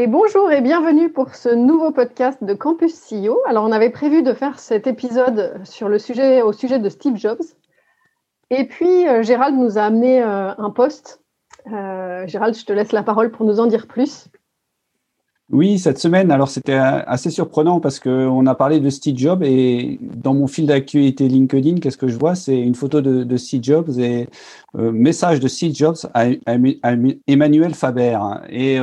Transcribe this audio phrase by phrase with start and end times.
[0.00, 3.36] Et bonjour et bienvenue pour ce nouveau podcast de Campus CEO.
[3.48, 7.16] Alors, on avait prévu de faire cet épisode sur le sujet, au sujet de Steve
[7.16, 7.42] Jobs.
[8.50, 11.20] Et puis, euh, Gérald nous a amené euh, un post.
[11.72, 14.28] Euh, Gérald, je te laisse la parole pour nous en dire plus.
[15.50, 19.98] Oui, cette semaine, alors c'était assez surprenant parce qu'on a parlé de Steve Jobs et
[20.00, 22.34] dans mon fil d'actualité LinkedIn, qu'est-ce que je vois?
[22.34, 24.28] C'est une photo de, Steve Jobs et
[24.74, 26.26] message de Steve Jobs à,
[27.26, 28.18] Emmanuel Faber.
[28.50, 28.78] Et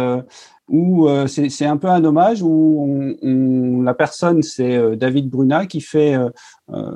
[0.67, 5.65] où euh, c'est un peu un hommage où on, la personne, c'est euh, David Bruna
[5.67, 6.91] qui fait euh,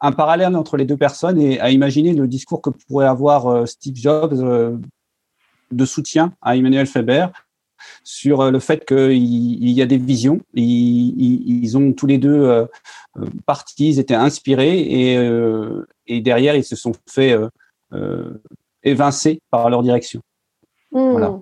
[0.00, 3.96] un parallèle entre les deux personnes et à imaginer le discours que pourrait avoir Steve
[3.96, 4.78] Jobs
[5.70, 7.26] de soutien à Emmanuel Faber
[8.04, 10.40] sur le fait qu'il y a des visions.
[10.54, 12.66] Ils, ont tous les deux
[13.44, 15.14] partis, ils étaient inspirés et,
[16.06, 17.36] et, derrière, ils se sont fait
[18.84, 20.20] évincer par leur direction.
[20.92, 21.10] Mmh.
[21.10, 21.40] Voilà.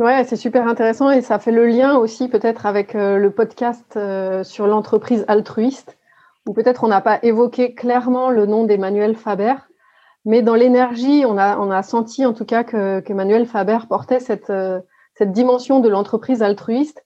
[0.00, 3.98] Ouais, c'est super intéressant et ça fait le lien aussi peut-être avec euh, le podcast
[3.98, 5.98] euh, sur l'entreprise altruiste,
[6.46, 9.56] où peut-être on n'a pas évoqué clairement le nom d'Emmanuel Faber,
[10.24, 14.48] mais dans l'énergie, on a, on a senti en tout cas qu'Emmanuel Faber portait cette,
[14.48, 14.80] euh,
[15.16, 17.04] cette dimension de l'entreprise altruiste.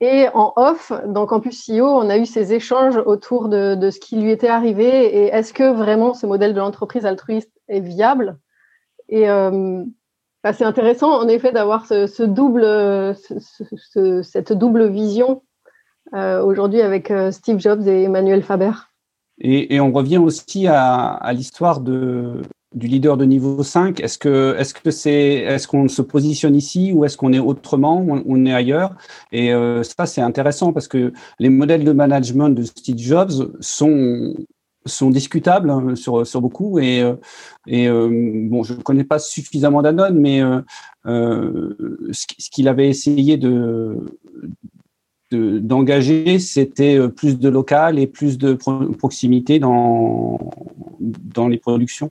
[0.00, 4.00] Et en off, dans Campus CEO, on a eu ces échanges autour de, de ce
[4.00, 8.38] qui lui était arrivé et est-ce que vraiment ce modèle de l'entreprise altruiste est viable?
[9.10, 9.28] Et,
[10.44, 13.14] c'est intéressant, en effet, d'avoir cette double
[14.88, 15.42] vision
[16.14, 18.72] euh, aujourd'hui avec euh, Steve Jobs et Emmanuel Faber.
[19.42, 22.42] Et, on revient aussi à, l'histoire du
[22.74, 24.00] leader de niveau 5.
[24.00, 28.94] Est-ce est-ce qu'on se positionne ici ou est-ce qu'on est autrement, on, on est ailleurs?
[29.32, 34.34] Et euh, ça c'est intéressant parce que les modèles de management de Steve Jobs sont
[34.86, 37.14] sont discutables hein, sur, sur beaucoup et, euh,
[37.66, 38.08] et euh,
[38.48, 41.76] bon je ne connais pas suffisamment Danone mais euh,
[42.12, 43.96] ce qu'il avait essayé de
[45.32, 50.38] d'engager c'était plus de local et plus de proximité dans
[51.00, 52.10] dans les productions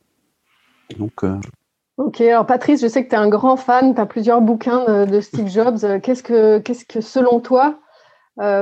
[0.98, 1.24] donc
[1.98, 5.06] Ok, alors Patrice, je sais que tu es un grand fan, tu as plusieurs bouquins
[5.06, 6.00] de, Steve Jobs.
[6.02, 7.78] Qu'est-ce que, qu'est-ce que, selon toi,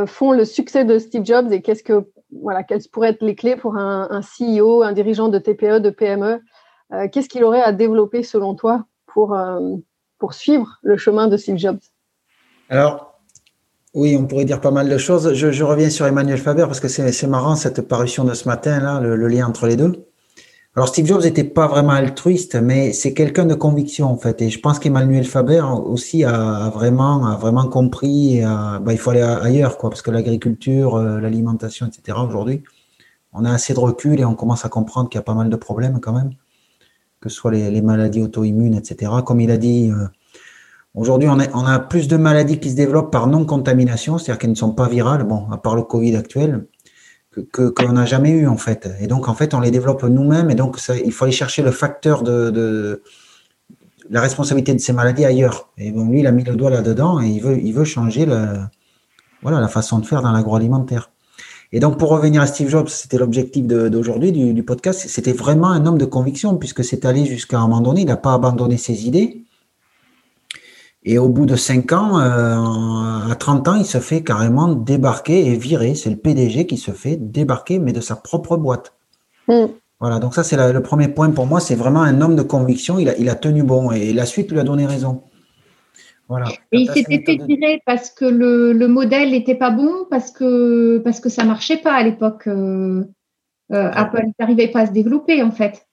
[0.07, 3.55] font le succès de Steve Jobs et qu'est-ce que voilà, quelles pourraient être les clés
[3.55, 6.41] pour un, CEO, un dirigeant de TPE, de PME
[6.93, 9.75] euh, Qu'est-ce qu'il aurait à développer selon toi pour, euh,
[10.31, 11.79] suivre le chemin de Steve Jobs?
[12.69, 13.19] Alors,
[13.93, 15.33] oui, on pourrait dire pas mal de choses.
[15.33, 18.99] Je, reviens sur Emmanuel Faber parce que c'est marrant cette parution de ce matin, là,
[18.99, 20.06] le lien entre les deux.
[20.77, 24.43] Alors Steve Jobs n'était pas vraiment altruiste, mais c'est quelqu'un de conviction en fait.
[24.43, 28.41] Et je pense qu'Emmanuel Faber aussi a, vraiment, compris.
[28.43, 32.19] bah, il faut aller ailleurs, quoi, parce que l'agriculture, euh, l'alimentation, etc.
[32.23, 32.61] Aujourd'hui,
[33.33, 35.49] on a assez de recul et on commence à comprendre qu'il y a pas mal
[35.49, 36.29] de problèmes quand même,
[37.21, 39.11] que ce soit les, maladies auto-immunes, etc.
[39.25, 40.05] Comme il a dit, euh,
[40.93, 44.51] aujourd'hui on a, on a plus de maladies qui se développent par non-contamination, c'est-à-dire qu'elles
[44.51, 46.67] ne sont pas virales, bon, à part le Covid actuel
[47.41, 48.89] que qu'on n'a jamais eu en fait.
[48.99, 51.71] Et donc en fait, on les développe nous-mêmes et donc il faut aller chercher le
[51.71, 53.01] facteur de,
[54.09, 55.69] la responsabilité de ces maladies ailleurs.
[55.77, 58.25] Et bon, lui, il a mis le doigt là-dedans et il veut, il veut changer
[58.25, 58.59] le,
[59.41, 61.11] voilà, la façon de faire dans l'agroalimentaire.
[61.73, 65.05] Et donc, pour revenir à Steve Jobs, c'était l'objectif d'aujourd'hui du, du, podcast.
[65.09, 68.01] C'était vraiment un homme de conviction, puisque c'est allé jusqu'à un moment donné.
[68.01, 69.46] Il n'a pas abandonné ses idées.
[71.09, 75.47] Et au bout de 5 ans, euh, à 30 ans, il se fait carrément débarquer
[75.47, 75.95] et virer.
[75.95, 78.93] C'est le PDG qui se fait débarquer, mais de sa propre boîte.
[79.47, 79.67] Mm.
[80.01, 81.61] Voilà, donc ça c'est le premier point pour moi.
[81.61, 82.99] C'est vraiment un homme de conviction.
[82.99, 85.23] Il a, il a tenu bon et la suite lui a donné raison.
[86.27, 86.49] Voilà.
[86.73, 90.97] Et il s'était fait virer parce que le, le modèle n'était pas bon, parce que,
[90.97, 92.47] parce que ça ne marchait pas à l'époque.
[92.47, 93.05] Euh,
[93.71, 95.87] euh, Apple n'arrivait pas à se développer en fait.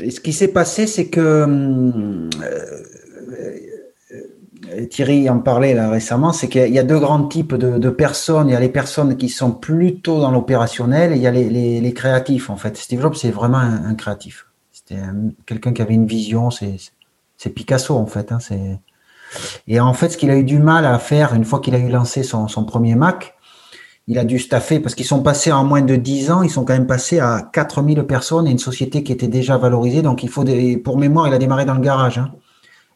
[0.00, 2.30] Et ce qui s'est passé, c'est que hum,
[4.90, 8.48] Thierry en parlait récemment, c'est qu'il y a deux grands types de, personnes.
[8.48, 11.92] Il y a les personnes qui sont plutôt dans l'opérationnel et il y a les,
[11.94, 12.76] créatifs en fait.
[12.76, 14.46] Steve Jobs c'est vraiment un, créatif.
[14.72, 15.00] C'était
[15.46, 16.50] quelqu'un qui avait une vision.
[16.50, 18.32] C'est Picasso en fait.
[18.32, 18.38] Hein,
[19.68, 21.78] et en fait, ce qu'il a eu du mal à faire une fois qu'il a
[21.78, 23.34] eu lancé son, premier Mac,
[24.06, 26.64] il a dû staffer parce qu'ils sont passés en moins de 10 ans, ils sont
[26.64, 30.02] quand même passés à 4000 personnes et une société qui était déjà valorisée.
[30.02, 30.44] Donc il faut
[30.82, 32.18] pour mémoire, il a démarré dans le garage.
[32.18, 32.32] Hein.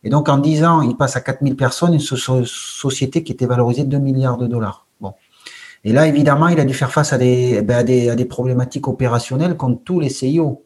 [0.04, 3.84] Et donc, en 10 ans, il passe à 4000 personnes, une société qui était valorisée
[3.84, 4.86] 2 milliards de dollars.
[5.00, 5.14] Bon.
[5.82, 8.26] Et là, évidemment, il a dû faire face à des, ben, à des, à des
[8.26, 10.62] problématiques opérationnelles comme tous les CIO.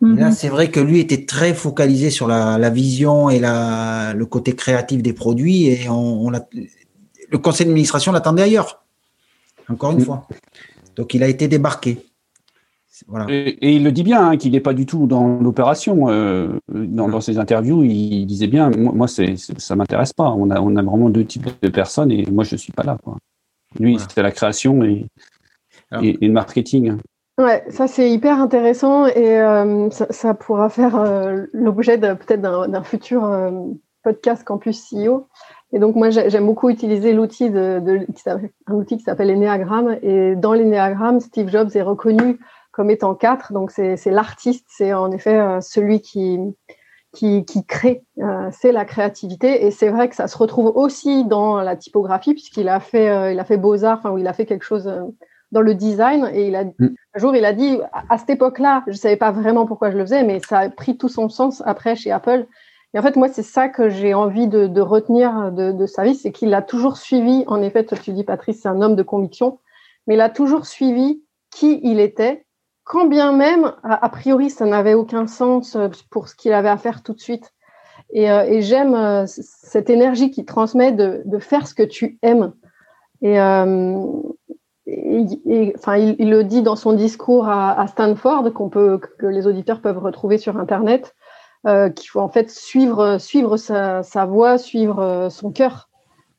[0.00, 0.32] Là, mhm.
[0.32, 4.56] c'est vrai que lui était très focalisé sur la, la vision et la, le côté
[4.56, 8.82] créatif des produits et on, on le conseil d'administration l'attendait ailleurs.
[9.68, 10.04] Encore une mm.
[10.04, 10.26] fois.
[10.96, 12.04] Donc, il a été débarqué.
[13.28, 16.08] Et, il le dit bien, hein, qu'il n'est pas du tout dans l'opération.
[16.08, 20.30] Euh, dans, ses interviews, il disait bien, moi, c'est, ça m'intéresse pas.
[20.30, 22.98] On a, on a vraiment deux types de personnes et moi, je suis pas là.
[23.02, 23.16] Quoi.
[23.78, 25.06] Lui, c'était la création et,
[26.02, 26.96] et, le marketing.
[27.38, 33.26] Ouais, ça c'est hyper intéressant et euh, ça, pourra faire euh, l'objet peut-être d'un, futur
[34.02, 35.28] podcast Campus CEO.
[35.72, 38.06] Et donc moi j'aime beaucoup utiliser l'outil de, de,
[38.66, 42.38] un outil qui s'appelle l'énéagramme et dans l'énéagramme Steve Jobs est reconnu
[42.72, 43.52] comme étant quatre.
[43.52, 46.38] Donc c'est l'artiste, c'est en effet euh, celui qui,
[47.12, 49.66] qui, qui crée, euh, c'est la créativité.
[49.66, 53.32] Et c'est vrai que ça se retrouve aussi dans la typographie, puisqu'il a fait, euh,
[53.32, 54.90] il a fait Beaux-Arts, enfin, où il a fait quelque chose
[55.52, 56.30] dans le design.
[56.32, 56.94] Et il a, mm.
[57.14, 57.78] un jour, il a dit,
[58.08, 60.70] à, cette époque-là, je ne savais pas vraiment pourquoi je le faisais, mais ça a
[60.70, 62.46] pris tout son sens après chez Apple.
[62.94, 66.04] Et en fait, moi, c'est ça que j'ai envie de, de retenir de, de, sa
[66.04, 69.02] vie, c'est qu'il a toujours suivi, en effet, tu dis, Patrice, c'est un homme de
[69.02, 69.58] conviction,
[70.06, 72.44] mais il a toujours suivi qui il était
[72.84, 76.76] quand bien même, a, priori, ça n'avait aucun sens euh, pour ce qu'il avait à
[76.76, 77.52] faire tout de suite.
[78.12, 82.52] Et, euh, j'aime euh, cette énergie qui transmet de, faire ce que tu aimes.
[83.22, 84.22] Et, enfin,
[85.96, 90.38] il, le dit dans son discours à, Stanford, qu'on peut, que les auditeurs peuvent retrouver
[90.38, 91.14] sur Internet,
[91.64, 95.88] qu'il faut en fait suivre, suivre sa, voie, suivre son cœur.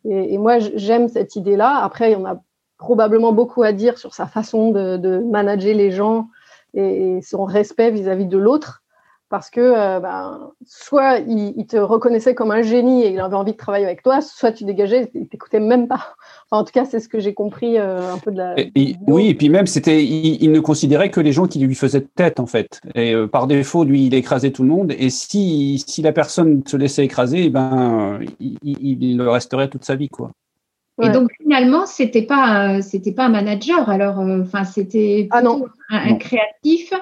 [0.04, 1.80] Et, moi, j'aime cette idée-là.
[1.82, 2.42] Après, il y en a
[2.84, 6.28] probablement beaucoup à dire sur sa façon de, manager les gens
[6.74, 8.82] et, son respect vis-à-vis de l'autre.
[9.30, 13.54] Parce que euh, ben, soit il, te reconnaissait comme un génie et il avait envie
[13.54, 16.14] de travailler avec toi, soit tu dégageais et t'écoutais même pas.
[16.52, 18.56] en tout cas, c'est ce que j'ai compris euh, un peu de la.
[19.08, 22.40] oui, et puis même, c'était, il, ne considérait que les gens qui lui faisaient tête,
[22.40, 22.80] en fait.
[22.94, 24.92] Et euh, par défaut, lui, il écrasait tout le monde.
[24.92, 29.86] Et si, si la personne se laissait écraser, eh ben, il, il, le resterait toute
[29.86, 30.30] sa vie, quoi.
[31.02, 33.90] Et donc finalement, c'était pas c'était pas un manager.
[33.90, 35.42] Alors, euh, enfin, c'était ah
[35.90, 36.94] un, créatif.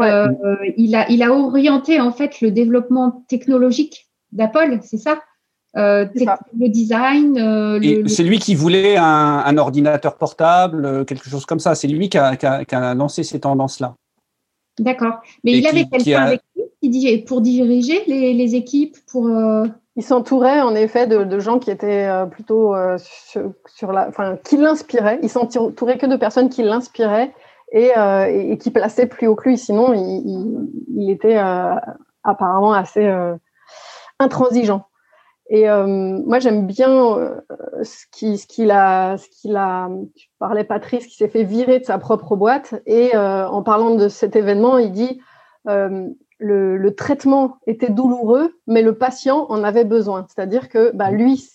[0.00, 0.28] Euh,
[0.76, 5.20] il a il a orienté en fait le développement technologique d'Apple, c'est ça,
[5.76, 6.06] euh,
[6.58, 8.08] le design.
[8.08, 11.74] c'est lui qui voulait un, ordinateur portable, quelque chose comme ça.
[11.74, 13.96] C'est lui qui a, qui, a, lancé ces tendances-là.
[14.78, 15.20] D'accord.
[15.44, 16.42] Mais il avait quelqu'un avec
[16.82, 19.28] lui pour diriger les, les équipes, pour.
[19.96, 22.96] Il s'entourait en effet de, gens qui étaient euh, plutôt euh,
[23.66, 25.18] sur, la, enfin, qui l'inspiraient.
[25.22, 27.34] Il s'entourait que de personnes qui l'inspiraient
[27.72, 29.58] et, euh, qui plaçaient plus haut que lui.
[29.58, 31.36] Sinon, il, était
[32.24, 33.06] apparemment assez
[34.18, 34.86] intransigeant.
[35.50, 37.42] Et moi, j'aime bien
[37.82, 38.06] ce
[38.46, 39.90] qu'il a, ce qu'il a.
[40.16, 44.08] Tu parlais Patrice qui s'est fait virer de sa propre boîte et en parlant de
[44.08, 45.20] cet événement, il dit
[46.42, 50.26] le, traitement était douloureux, mais le patient en avait besoin.
[50.28, 51.48] C'est-à-dire que bah, lui,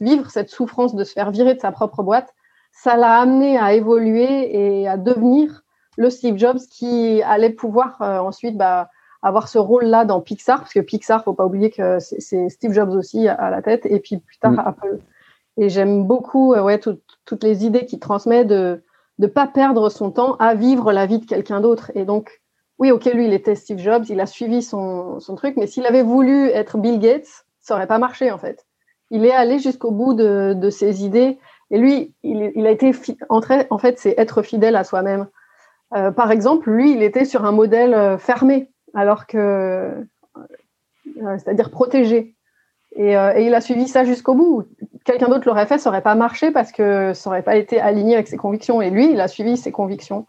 [0.00, 2.34] vivre cette souffrance de se faire virer de sa propre boîte,
[2.72, 5.62] ça l'a amené à évoluer et à devenir
[5.96, 8.88] le Steve Jobs qui allait pouvoir euh, ensuite bah,
[9.22, 12.90] avoir ce rôle-là dans Pixar, parce que Pixar, faut pas oublier que c'est Steve Jobs
[12.90, 14.62] aussi à la tête, et puis plus tard mm.
[14.64, 14.98] Apple.
[15.56, 18.82] Et j'aime beaucoup euh, ouais, toutes les idées qu'il transmet de
[19.18, 21.90] ne pas perdre son temps à vivre la vie de quelqu'un d'autre.
[21.94, 22.39] Et donc,
[22.80, 26.02] oui, ok, lui, il était Steve Jobs, il a suivi son, truc, mais s'il avait
[26.02, 28.66] voulu être Bill Gates, ça n'aurait pas marché en fait.
[29.10, 31.38] Il est allé jusqu'au bout de, ses idées,
[31.70, 32.92] et lui, il, a été
[33.28, 35.28] entré, en fait, c'est être fidèle à soi-même.
[35.94, 39.36] Euh, par exemple, lui, il était sur un modèle euh, fermé, alors que,
[40.36, 42.34] euh, c'est-à-dire protégé.
[42.96, 44.64] Et, et, il a suivi ça jusqu'au bout.
[45.04, 48.14] Quelqu'un d'autre l'aurait fait, ça n'aurait pas marché parce que ça n'aurait pas été aligné
[48.14, 48.80] avec ses convictions.
[48.80, 50.26] Et lui, il a suivi ses convictions.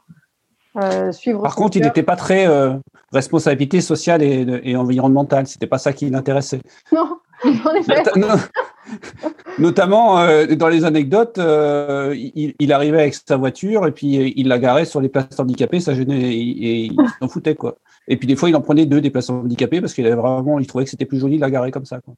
[0.78, 1.12] Euh,
[1.42, 2.74] Par contre, il n'était pas très euh,
[3.12, 5.48] responsabilité sociale et, et environnementale.
[5.48, 6.62] C'était pas ça qui l'intéressait.
[6.94, 7.18] Non,
[7.66, 8.04] en effet.
[9.58, 14.86] notamment euh, dans les anecdotes, il, arrivait avec sa voiture et puis il la garait
[14.86, 15.80] sur les places handicapées.
[15.80, 17.78] Ça gênait et, il s'en foutait quoi.
[18.08, 20.60] Et puis des fois, il en prenait deux des places handicapées parce qu'il avait vraiment,
[20.60, 22.00] il trouvait que c'était plus joli de la garer comme ça.
[22.02, 22.14] Quoi.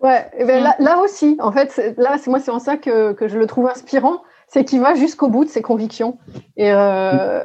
[0.00, 3.38] Ouais, ben là, aussi, en fait, là, c'est moi, c'est en ça que, que je
[3.38, 6.18] le trouve inspirant c'est qu'il va jusqu'au bout de ses convictions.
[6.56, 7.42] Et euh,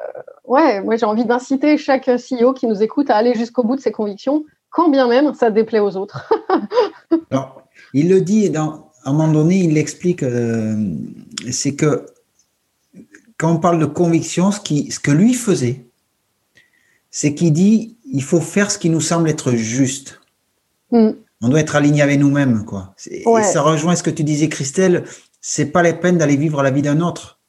[0.52, 3.82] ouais, moi j'ai envie d'inciter chaque CEO qui nous écoute à aller jusqu'au bout de
[3.82, 6.32] ses convictions, quand bien même ça déplaît aux autres.
[7.32, 10.76] Alors, il le dit, dans, à un moment donné, il l'explique, euh,
[11.52, 12.06] c'est que
[13.38, 15.86] quand on parle de conviction, ce, qui, ce que lui faisait,
[17.10, 20.20] c'est qu'il dit il faut faire ce qui nous semble être juste.
[20.92, 21.12] Mm.
[21.44, 22.94] On doit être aligné avec nous-mêmes, quoi.
[23.10, 25.06] Et ça rejoint ce que tu disais, Christelle
[25.42, 27.40] c'est pas la peine d'aller vivre la vie d'un autre.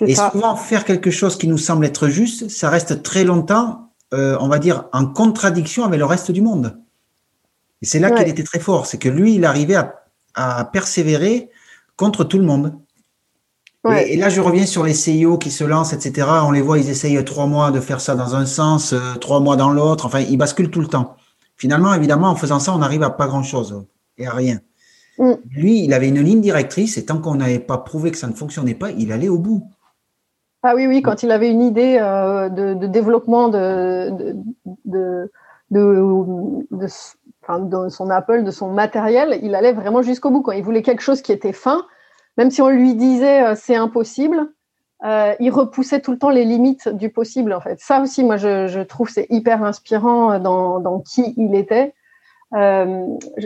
[0.00, 4.36] Et souvent, faire quelque chose qui nous semble être juste, ça reste très longtemps, euh,
[4.40, 6.78] on va dire, en contradiction avec le reste du monde.
[7.82, 9.76] Et c'est là qu'il était très fort, c'est que lui, il arrivait
[10.34, 11.50] à, persévérer
[11.96, 12.74] contre tout le monde.
[13.90, 16.28] Et, là, je reviens sur les CIO qui se lancent, etc.
[16.44, 19.40] On les voit, ils essayent trois mois de faire ça dans un sens, euh, trois
[19.40, 20.04] mois dans l'autre.
[20.06, 21.16] Enfin, ils basculent tout le temps.
[21.56, 23.82] Finalement, évidemment, en faisant ça, on n'arrive à pas grand-chose
[24.18, 24.60] et à rien.
[25.18, 25.32] Mm.
[25.50, 28.34] Lui, il avait une ligne directrice et tant qu'on n'avait pas prouvé que ça ne
[28.34, 29.68] fonctionnait pas, il allait au bout.
[30.62, 34.34] Ah oui, oui, quand il avait une idée euh, de, développement de,
[34.84, 35.30] de,
[35.70, 36.86] de,
[37.88, 40.42] son Apple, de son matériel, il allait vraiment jusqu'au bout.
[40.42, 41.86] Quand il voulait quelque chose qui était fin,
[42.36, 44.52] même si on lui disait euh, c'est impossible,
[45.04, 47.52] euh, il repoussait tout le temps les limites du possible.
[47.52, 51.94] En fait, ça aussi, moi, je, trouve c'est hyper inspirant dans, qui il était.
[52.52, 52.58] je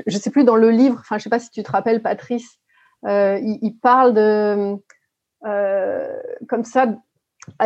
[0.07, 2.57] ne sais plus dans le livre, enfin, je sais pas si tu te rappelles, Patrice,
[3.05, 4.79] il, il, parle de
[5.43, 6.87] comme ça,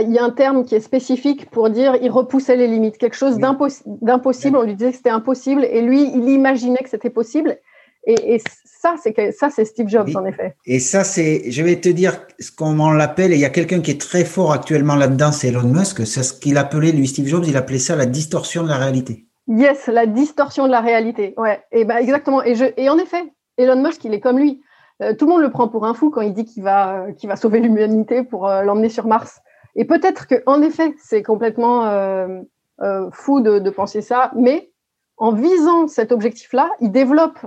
[0.01, 3.17] il y a un terme qui est spécifique pour dire il repoussait les limites, quelque
[3.17, 4.57] chose d'impossible.
[4.57, 7.59] On lui disait que c'était impossible et lui, il imaginait que c'était possible.
[8.07, 10.55] Et, ça, c'est ça, c'est Steve Jobs en effet.
[10.65, 13.33] Et ça, c'est, je vais te dire ce qu'on l'appelle.
[13.33, 16.07] Et il y a quelqu'un qui est très fort actuellement là-dedans, c'est Elon Musk.
[16.07, 17.45] C'est ce qu'il appelait lui, Steve Jobs.
[17.49, 19.27] Il appelait ça la distorsion de la réalité.
[19.49, 21.35] Yes, la distorsion de la réalité.
[21.37, 21.61] Ouais.
[21.73, 22.45] Et ben exactement.
[22.45, 23.25] Et je, et en effet,
[23.59, 24.61] Elon Musk, il est comme lui.
[25.03, 27.37] Euh, tout le monde le prend pour un fou quand il dit qu'il va, euh,
[27.37, 29.41] sauver l'humanité pour euh, l'emmener sur Mars.
[29.75, 31.83] Et peut-être que, en effet, c'est complètement
[33.13, 34.71] fou de, penser ça, mais
[35.19, 37.39] en visant cet objectif-là, il développe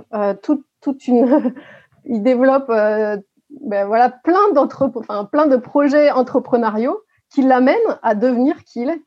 [1.08, 1.54] une,
[2.04, 7.00] il développe ben voilà plein de projets entrepreneuriaux
[7.34, 9.02] qui l'amènent à devenir qui il est.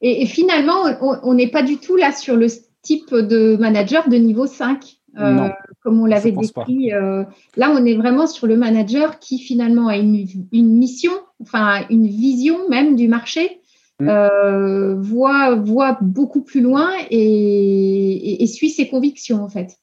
[0.00, 2.48] Et, finalement, on n'est pas du tout là sur le
[2.82, 4.99] type de manager de niveau 5.
[5.18, 5.48] Euh,
[5.82, 6.92] comme on l'avait décrit.
[6.92, 7.24] Euh,
[7.56, 11.12] là, on est vraiment sur le manager qui finalement a une, mission,
[11.42, 13.60] enfin une vision même du marché,
[13.98, 14.08] mm.
[14.08, 19.78] euh, voit, voit beaucoup plus loin et, suit ses convictions en fait.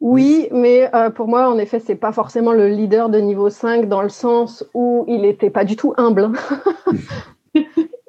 [0.00, 4.00] Oui, mais pour moi, en effet, c'est pas forcément le leader de niveau 5 dans
[4.00, 6.30] le sens où il n'était pas du tout humble.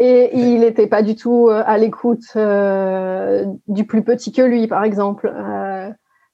[0.03, 2.23] Et il n'était pas du tout à l'écoute
[3.67, 5.31] du plus petit que lui, par exemple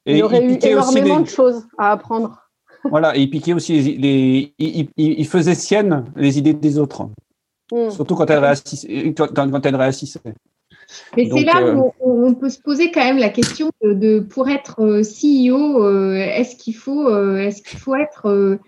[0.07, 2.49] il y aurait eu énormément de choses à apprendre.
[2.83, 7.09] Voilà, et il piquait aussi les, il, faisait sienne les idées des autres,
[7.71, 7.89] hmm.
[7.89, 9.13] surtout quand elle réassistait.
[9.13, 10.21] Quand elle réassissait.
[11.15, 14.49] Mais c'est là où euh, on peut se poser quand même la question de, pour
[14.49, 18.59] être euh, CEO, euh, est-ce qu'il faut, est-ce qu'il faut être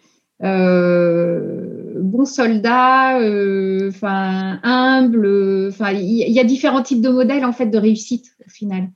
[0.42, 3.20] bon soldat,
[3.88, 8.50] enfin humble, enfin il y, a différents types de modèles en fait de réussite au
[8.50, 8.90] final.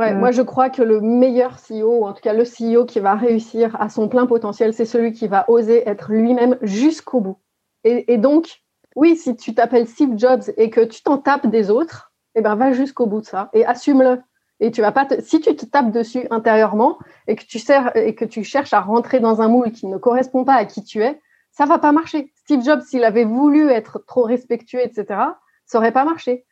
[0.00, 3.00] Ouais, moi je crois que le meilleur CEO, ou en tout cas le CEO qui
[3.00, 7.36] va réussir à son plein potentiel, c'est celui qui va oser être lui-même jusqu'au bout.
[7.84, 8.62] Et, donc,
[8.96, 12.54] oui, si tu t'appelles Steve Jobs et que tu t'en tapes des autres, eh ben
[12.54, 14.22] va jusqu'au bout de ça et assume-le.
[14.60, 18.14] Et tu vas pas si tu te tapes dessus intérieurement et que tu sers, et
[18.14, 21.02] que tu cherches à rentrer dans un moule qui ne correspond pas à qui tu
[21.02, 22.32] es, ça va pas marcher.
[22.36, 25.20] Steve Jobs, s'il avait voulu être trop respectueux, etc.,
[25.66, 26.46] ça aurait pas marché.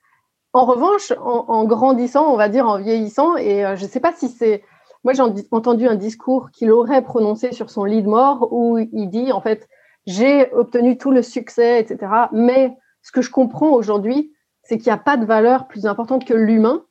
[0.54, 4.12] En revanche, en, grandissant, on va dire en vieillissant, et euh, je ne sais pas
[4.12, 4.62] si c'est.
[5.04, 9.08] Moi, j'ai entendu un discours qu'il aurait prononcé sur son lit de mort où il
[9.10, 9.68] dit en fait,
[10.06, 12.10] j'ai obtenu tout le succès, etc.
[12.32, 16.24] Mais ce que je comprends aujourd'hui, c'est qu'il n'y a pas de valeur plus importante
[16.24, 16.82] que l'humain.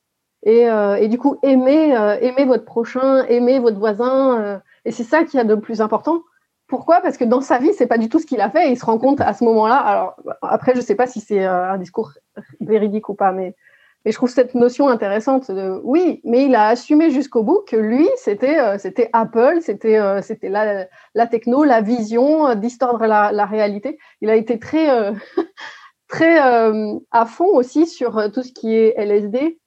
[0.44, 5.24] Et, euh, du coup, aimer, euh, aimer votre prochain, aimer votre voisin, et c'est ça
[5.24, 6.22] qui y a de plus important.
[6.68, 7.00] Pourquoi?
[7.00, 8.68] Parce que dans sa vie, c'est pas du tout ce qu'il a fait.
[8.68, 9.76] Et il se rend compte à ce moment-là.
[9.76, 12.12] Alors après, je sais pas si c'est euh, un discours
[12.60, 13.56] véridique ou pas, mais,
[14.04, 15.50] mais je trouve cette notion intéressante.
[15.50, 19.98] De, oui, mais il a assumé jusqu'au bout que lui, c'était euh, c'était Apple, c'était
[19.98, 23.98] euh, c'était la, la, techno, la vision distordre la, la, réalité.
[24.20, 24.88] Il a été très
[26.06, 29.58] très à fond aussi sur tout ce qui est LSD.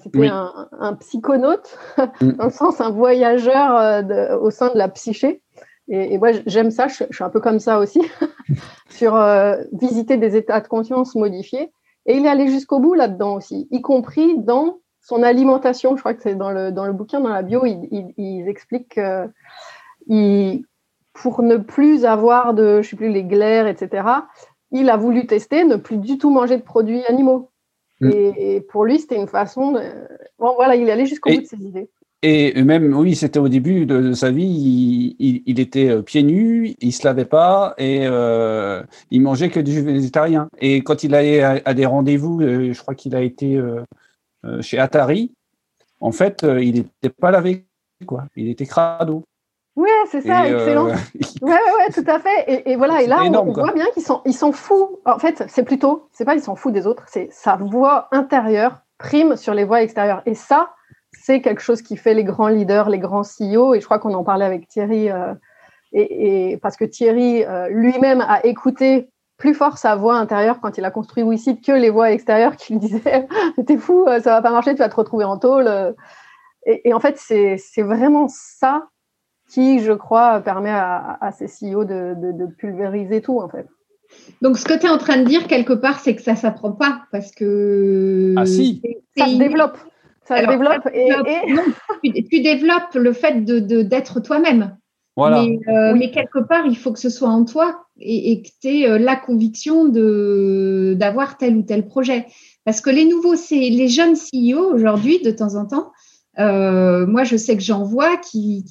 [0.00, 1.76] c'était un, un, psychonaute,
[2.20, 2.32] mm.
[2.34, 4.04] dans le sens un voyageur
[4.40, 5.42] au sein de la psyché.
[5.92, 8.00] Et, moi, j'aime ça, je, suis un peu comme ça aussi,
[8.90, 11.72] sur euh, visiter des états de conscience modifiés.
[12.06, 15.96] Et il est allé jusqu'au bout là-dedans aussi, y compris dans son alimentation.
[15.96, 18.94] Je crois que c'est dans le, dans le bouquin, dans la bio, il, il, explique
[18.94, 19.28] que
[21.12, 24.08] pour ne plus avoir de, je sais plus, les glaires, etc.,
[24.70, 27.50] il a voulu tester ne plus du tout manger de produits animaux.
[28.00, 28.10] Mm.
[28.14, 29.80] Et, pour lui, c'était une façon de...
[30.38, 31.90] Bon, voilà, il est allé jusqu'au bout de ses idées.
[32.22, 36.92] Et même, oui, c'était au début de, sa vie, il, était euh, pieds nus, il
[36.92, 40.48] se lavait pas et euh, il mangeait que du végétarien.
[40.58, 43.82] Et quand il allait à, des rendez-vous, euh, je crois qu'il a été euh,
[44.60, 45.32] chez Atari,
[46.00, 47.64] en fait, il n'était pas lavé,
[48.06, 48.24] quoi.
[48.36, 49.24] Il était crado.
[49.76, 50.88] Ouais, c'est ça, excellent.
[51.42, 52.62] Euh, ouais, ouais, tout à fait.
[52.66, 54.98] Et, voilà, et là, on, voit bien qu'ils sont, ils s'en foutent.
[55.06, 58.82] En fait, c'est plutôt, c'est pas ils s'en foutent des autres, c'est sa voix intérieure
[58.98, 60.20] prime sur les voix extérieures.
[60.26, 60.74] Et ça,
[61.30, 63.74] c'est quelque chose qui fait les grands leaders, les grands CEO.
[63.74, 65.32] Et je crois qu'on en parlait avec Thierry, euh,
[65.92, 70.84] et, parce que Thierry euh, lui-même a écouté plus fort sa voix intérieure quand il
[70.84, 73.28] a construit WeSeed que les voix extérieures qui lui disaient
[73.64, 75.94] T'es fou, ça va pas marcher, tu vas te retrouver en tôle.
[76.66, 78.88] Et, en fait, c'est vraiment ça
[79.48, 83.66] qui, je crois, permet à, ces CEO de, pulvériser tout, en fait.
[84.42, 86.36] Donc, ce que tu es en train de dire, quelque part, c'est que ça ne
[86.36, 88.34] s'apprend pas, parce que...
[88.36, 88.82] Ah si
[89.16, 89.78] Ça se développe.
[90.30, 90.88] Ça développe.
[90.92, 94.76] Et, tu, développes le fait d'être toi-même.
[95.16, 95.42] Voilà.
[95.42, 98.88] Euh, mais, quelque part, il faut que ce soit en toi et, que tu aies
[98.88, 99.86] euh, la conviction
[100.94, 102.26] d'avoir tel ou tel projet.
[102.64, 105.90] Parce que les nouveaux, c'est les jeunes CEO aujourd'hui, de temps en temps,
[106.38, 108.64] euh, moi, je sais que j'en vois qui,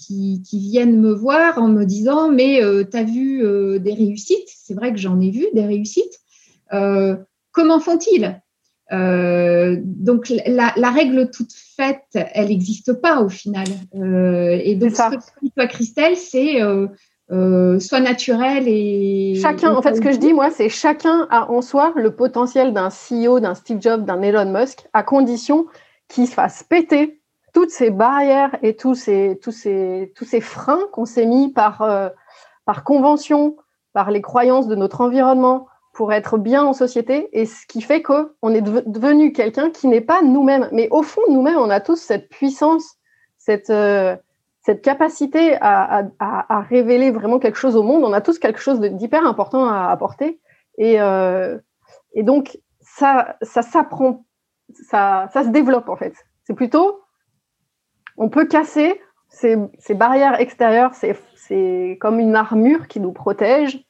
[0.54, 4.48] viennent me voir en me disant Mais euh, tu as vu euh, des réussites?
[4.48, 6.20] C'est vrai que j'en ai vu des réussites.
[7.51, 8.42] comment font-ils?
[8.91, 13.67] Donc, la, règle toute faite, elle n'existe pas au final.
[13.93, 16.60] et donc, ce que dit toi, Christelle, c'est
[17.29, 19.36] soit naturel et.
[19.41, 22.74] Chacun, en fait, ce que je dis, moi, c'est chacun a en soi le potentiel
[22.74, 25.67] d'un CEO, d'un Steve Jobs, d'un Elon Musk, à condition
[26.08, 27.19] qu'il se fasse péter
[27.53, 31.81] toutes ces barrières et tous ces, tous ces, tous ces freins qu'on s'est mis par,
[31.81, 32.10] euh,
[32.65, 33.58] par convention,
[33.93, 35.67] par les croyances de notre environnement
[36.00, 40.00] pour être bien en société, et ce qui fait qu'on est devenu quelqu'un qui n'est
[40.00, 40.70] pas nous-mêmes.
[40.72, 42.96] Mais au fond, nous-mêmes, on a tous cette puissance,
[43.38, 44.15] cette, euh,
[44.62, 48.06] cette capacité à, à, révéler vraiment quelque chose au monde.
[48.06, 50.39] On a tous quelque chose d'hyper important à apporter.
[50.77, 51.58] Et, euh,
[52.13, 54.24] et donc, ça, ça s'apprend,
[54.89, 56.13] ça, ça se développe en fait.
[56.45, 57.02] C'est plutôt
[58.15, 59.58] on peut casser ces,
[59.95, 63.84] barrières extérieures, c'est comme une armure qui nous protège.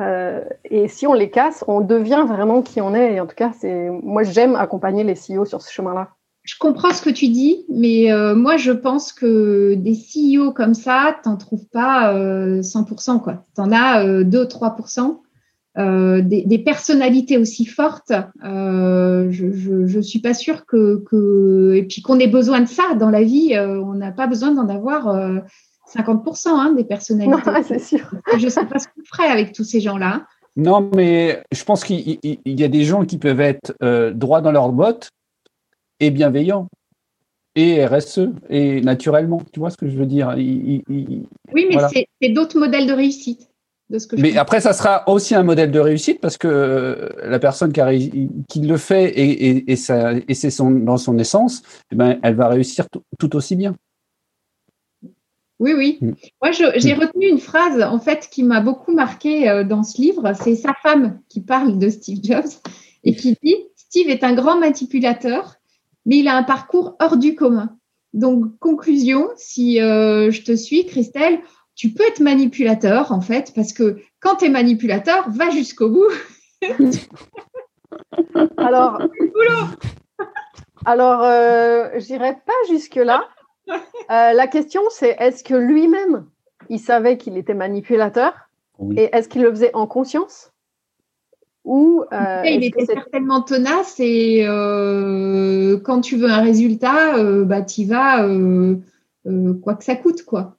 [0.00, 3.14] Euh, et si on les casse, on devient vraiment qui on est.
[3.14, 6.10] Et en tout cas, c'est moi j'aime accompagner les CEO sur ce chemin-là.
[6.42, 10.74] Je comprends ce que tu dis, mais euh, moi je pense que des CEO comme
[10.74, 13.28] ça, tu n'en trouves pas 100%.
[13.28, 15.20] Euh, tu en as 2-3%.
[15.78, 18.12] Euh, des, personnalités aussi fortes,
[18.44, 23.10] euh, je ne suis pas sûre que, et puis qu'on ait besoin de ça dans
[23.10, 23.54] la vie.
[23.54, 25.14] Euh, on n'a pas besoin d'en avoir
[25.94, 27.50] 50% hein, des personnalités.
[27.66, 28.10] c'est sûr.
[28.36, 30.26] je ne sais pas ce qu'on ferait avec tous ces gens-là.
[30.56, 33.74] Non, mais je pense qu'il y a des gens qui peuvent être
[34.12, 35.10] droits dans leurs bottes
[36.00, 36.68] et bienveillants
[37.56, 39.42] et RSE et naturellement.
[39.52, 40.32] Tu vois ce que je veux dire?
[40.36, 40.82] Oui,
[41.54, 41.76] mais
[42.20, 43.50] c'est d'autres modèles de réussite.
[44.18, 48.28] Mais après, ça sera aussi un modèle de réussite parce que euh, la personne qui,
[48.48, 52.34] qui le fait et, et, ça, et c'est son, dans son essence, eh ben, elle
[52.34, 52.86] va réussir
[53.18, 53.76] tout aussi bien.
[55.58, 55.98] Oui, oui.
[56.00, 56.12] Mm.
[56.42, 56.98] Moi, j'ai mm.
[56.98, 60.32] retenu une phrase en fait qui m'a beaucoup marqué euh, dans ce livre.
[60.40, 62.50] C'est sa femme qui parle de Steve Jobs
[63.04, 65.56] et qui dit Steve est un grand manipulateur,
[66.04, 67.76] mais il a un parcours hors du commun.
[68.12, 71.40] Donc, conclusion, si euh, je te suis, Christelle,
[71.74, 76.10] tu peux être manipulateur, en fait, parce que quand tu es manipulateur, va jusqu'au bout.
[78.56, 79.02] alors,
[80.86, 83.28] alors euh, je n'irai pas jusque-là.
[83.68, 86.26] Euh, la question, c'est est-ce que lui-même,
[86.68, 88.32] il savait qu'il était manipulateur
[88.96, 90.52] Et est-ce qu'il le faisait en conscience
[91.64, 94.44] ou, euh, il était certainement tenace et
[95.82, 98.24] quand tu veux un résultat, bah, tu vas
[99.60, 100.22] quoi que ça coûte.
[100.22, 100.56] quoi.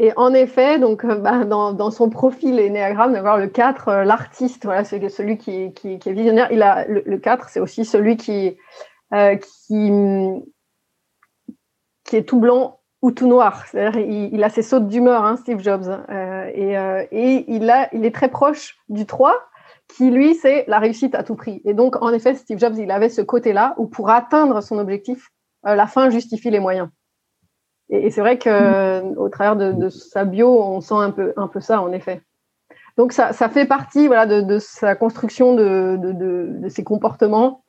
[0.00, 4.64] Et en effet, donc, euh, bah, dans, son profil Enneagram, d'avoir le 4, euh, l'artiste,
[4.64, 6.46] voilà, c'est celui qui, qui, est visionnaire.
[6.52, 8.56] Il a, le, 4, c'est aussi celui qui,
[9.12, 9.90] euh, qui,
[12.08, 13.66] qui est tout blanc ou tout noir.
[13.74, 15.86] Il, a ses sautes d'humeur, hein, Steve Jobs.
[16.54, 16.72] et,
[17.12, 19.36] et il, a, il est très proche du 3,
[19.88, 21.60] qui lui, c'est la réussite à tout prix.
[21.64, 25.30] Et donc, en effet, Steve Jobs, il avait ce côté-là où pour atteindre son objectif,
[25.64, 26.88] la fin justifie les moyens.
[27.90, 32.22] Et, c'est vrai qu'au travers de, sa bio, on sent un peu, ça, en effet.
[32.96, 37.64] Donc, ça, fait partie de, sa construction de, ses comportements.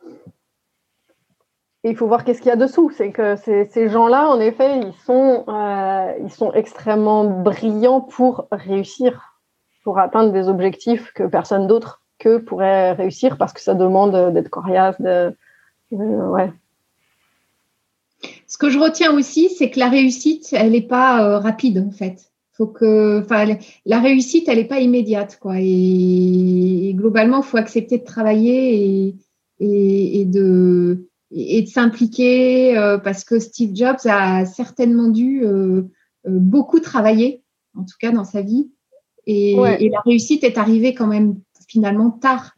[1.84, 2.92] Il faut voir qu'est-ce qu'il y a dessous.
[2.96, 9.40] C'est que ces, gens-là, en effet, ils sont, euh, ils sont extrêmement brillants pour réussir,
[9.84, 14.50] pour atteindre des objectifs que personne d'autre que pourrait réussir parce que ça demande d'être
[14.50, 15.34] coriace, de,
[15.92, 16.52] ouais,
[18.48, 21.92] ce que je retiens aussi, c'est que la réussite, elle n'est pas euh, rapide en
[21.92, 22.32] fait.
[22.54, 23.24] Faut que,
[23.86, 25.54] la réussite, elle n'est pas immédiate, quoi.
[25.60, 29.16] Et, globalement, il faut accepter de travailler
[29.62, 35.84] et, de et de s'impliquer euh, parce que Steve Jobs a certainement dû euh,
[36.26, 37.44] beaucoup travailler
[37.76, 38.72] en tout cas dans sa vie.
[39.28, 41.36] Et, la réussite est arrivée quand même
[41.68, 42.56] finalement tard.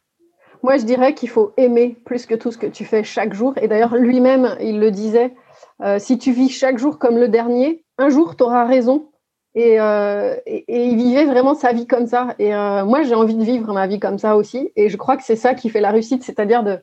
[0.63, 3.53] Moi, je dirais qu'il faut aimer plus que tout ce que tu fais chaque jour.
[3.61, 5.33] Et d'ailleurs, lui-même, il le disait,
[5.81, 9.09] euh, si tu vis chaque jour comme le dernier, un jour, tu auras raison.
[9.57, 12.35] Euh, et, il vivait vraiment sa vie comme ça.
[12.37, 14.71] Et euh, moi, j'ai envie de vivre ma vie comme ça aussi.
[14.75, 16.79] Et je crois que c'est ça qui fait la réussite, c'est-à-dire de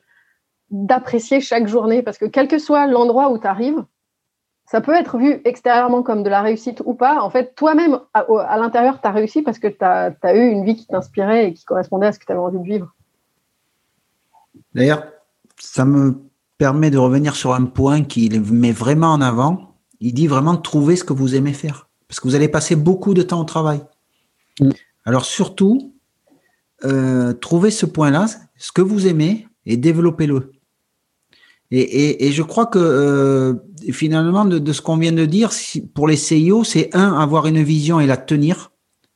[0.71, 2.01] d'apprécier chaque journée.
[2.01, 3.83] Parce que quel que soit l'endroit où tu arrives,
[4.65, 7.21] ça peut être vu extérieurement comme de la réussite ou pas.
[7.21, 10.75] En fait, toi-même, à, l'intérieur, tu as réussi parce que tu as, eu une vie
[10.75, 12.93] qui t'inspirait et qui correspondait à ce que tu avais envie de vivre.
[14.75, 15.07] D'ailleurs,
[15.57, 16.21] ça me
[16.59, 19.75] permet de revenir sur un point qu'il met vraiment en avant.
[20.01, 21.89] Il dit vraiment de trouver ce que vous aimez faire.
[22.07, 23.81] Parce que vous allez passer beaucoup de temps au travail.
[24.59, 24.69] Mm.
[25.03, 25.95] Alors surtout,
[26.83, 30.51] euh, trouvez ce point-là, ce que vous aimez, et développez-le.
[31.71, 33.53] Et, je crois que euh,
[33.91, 35.51] finalement, de, ce qu'on vient de dire,
[35.93, 38.71] pour les CIO, c'est un, avoir une vision et la tenir.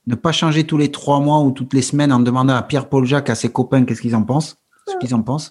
[0.06, 3.06] Ne pas changer tous les trois mois ou toutes les semaines en demandant à Pierre-Paul
[3.06, 5.50] Jacques, à ses copains, qu'est-ce qu'ils en pensent, ce qu'ils en pensent.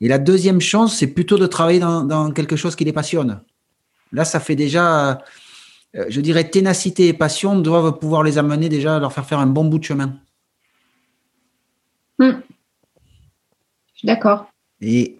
[0.00, 3.40] Et la deuxième chance, c'est plutôt de travailler dans, quelque chose qui les passionne.
[4.12, 5.22] Là, ça fait déjà,
[5.94, 9.38] euh, je dirais, ténacité et passion doivent pouvoir les amener déjà à leur faire faire
[9.38, 10.18] un bon bout de chemin.
[12.18, 12.40] Hmm.
[13.94, 14.46] Je suis d'accord.
[14.80, 15.18] Et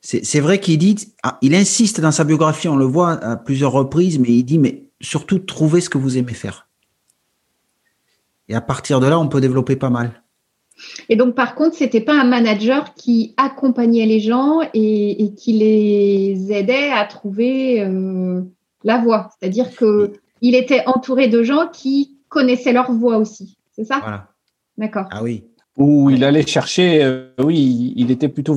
[0.00, 3.72] c'est vrai qu'il dit, ah, il insiste dans sa biographie, on le voit à plusieurs
[3.72, 6.68] reprises, mais il dit, mais surtout trouvez ce que vous aimez faire.
[8.48, 10.22] Et à partir de là, on peut développer pas mal.
[11.08, 16.52] Et donc, par contre, c'était pas un manager qui accompagnait les gens et, qui les
[16.52, 18.42] aidait à trouver euh,
[18.82, 19.30] la voie.
[19.38, 23.56] C'est-à-dire qu'il était entouré de gens qui connaissaient leur voie aussi.
[23.72, 24.00] C'est ça?
[24.00, 24.28] Voilà.
[24.76, 25.06] D'accord.
[25.10, 25.44] Ah oui.
[25.76, 28.54] Où il allait chercher, euh, oui, il était plutôt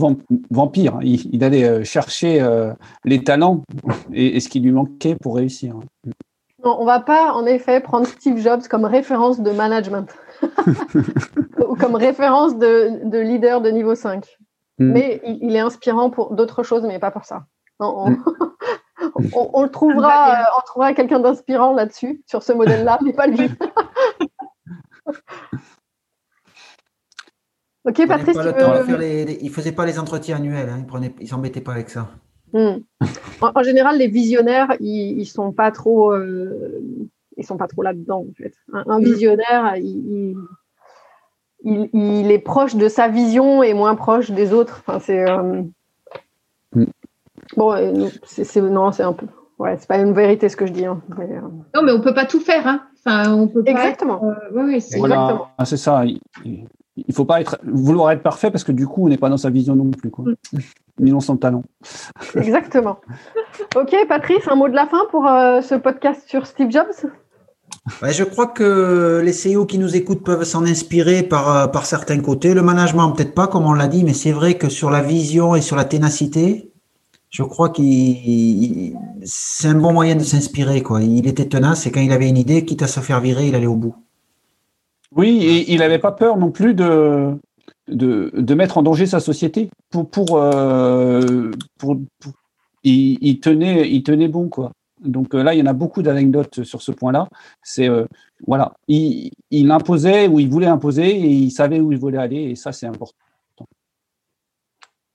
[0.51, 0.97] vampire.
[0.97, 0.99] Hein.
[1.03, 2.73] Il, allait euh, chercher euh,
[3.05, 3.63] les talents
[4.13, 5.73] et, ce qui lui manquait pour réussir.
[6.63, 10.15] Non, on va pas, en effet, prendre Steve Jobs comme référence de management
[11.67, 14.23] ou comme référence de, leader de niveau 5.
[14.77, 14.91] Hmm.
[14.91, 17.45] Mais il, est inspirant pour d'autres choses, mais pas pour ça.
[17.79, 18.15] Hmm.
[19.33, 23.49] on, le trouvera, on trouvera quelqu'un d'inspirant là-dessus, sur ce modèle-là, mais pas lui.
[27.87, 28.37] Ok, Patrice.
[28.37, 30.85] il ne faisait pas les entretiens annuels, hein.
[31.19, 32.09] il ne s'embêtait pas avec ça.
[32.51, 32.79] Hmm.
[33.41, 36.81] En, général, les visionnaires, ils, ne sont pas trop, euh,
[37.37, 38.25] ils sont pas trop là-dedans.
[38.29, 38.53] En fait.
[38.73, 40.35] un, visionnaire, il,
[41.63, 44.83] est proche de sa vision et moins proche des autres.
[44.85, 45.61] Enfin, c'est euh,
[46.73, 46.85] hmm.
[47.55, 49.27] bon, c'est non, c'est un peu.
[49.59, 50.85] Ouais, c'est pas une vérité ce que je dis.
[50.85, 51.39] Hein, euh,
[51.73, 52.67] non, mais on peut pas tout faire.
[52.67, 52.81] Hein.
[53.05, 54.21] Enfin, on peut exactement.
[54.79, 55.47] c'est exactement.
[55.63, 56.03] C'est ça
[56.97, 59.37] il faut pas être, vouloir être parfait parce que du coup, on n'est pas dans
[59.37, 60.25] sa vision non plus, quoi.
[60.25, 60.59] Mm.
[60.99, 61.63] ni dans son talent.
[62.35, 62.99] Exactement.
[63.75, 67.11] ok, Patrice, un mot de la fin pour euh, ce podcast sur Steve Jobs?
[68.01, 72.19] Je crois que les CEO qui nous écoutent peuvent s'en inspirer par, euh, par certains
[72.19, 72.53] côtés.
[72.53, 75.55] Le management, peut-être pas, comme on l'a dit, mais c'est vrai que sur la vision
[75.55, 76.71] et sur la ténacité,
[77.29, 77.81] je crois que
[79.23, 80.81] c'est un bon moyen de s'inspirer.
[80.81, 81.03] Quoi.
[81.03, 83.55] Il était tenace et quand il avait une idée, quitte à se faire virer, il
[83.55, 83.95] allait au bout.
[85.15, 87.37] Oui, et il n'avait pas peur non plus de,
[87.87, 89.69] de, mettre en danger sa société.
[89.89, 91.97] Pour, pour, euh, pour,
[92.83, 94.71] il, tenait, il tenait bon, quoi.
[94.99, 97.27] Donc euh, là, il y en a beaucoup d'anecdotes sur ce point-là.
[97.61, 98.05] C'est euh,
[98.47, 102.49] voilà, il, il, imposait ou il voulait imposer et il savait où il voulait aller
[102.49, 103.13] et ça, c'est important.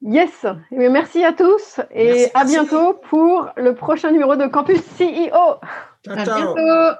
[0.05, 5.61] Yes, eh merci à tous et à bientôt pour le prochain numéro de Campus CEO.
[6.09, 6.99] À bientôt.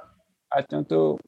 [0.51, 1.19] À bientôt.